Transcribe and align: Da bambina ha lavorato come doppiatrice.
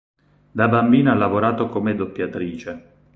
Da 0.51 0.67
bambina 0.67 1.11
ha 1.11 1.15
lavorato 1.15 1.67
come 1.69 1.93
doppiatrice. 1.93 2.91